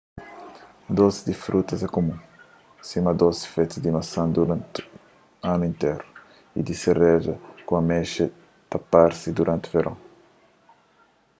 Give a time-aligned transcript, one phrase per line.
[0.99, 2.19] dosi di frutas é kumun
[2.89, 4.81] sima dosi fetu di masan duranti
[5.51, 6.05] anu interu
[6.59, 7.33] y di sereja
[7.65, 8.25] ku amexa
[8.69, 9.97] ta parse duranti veron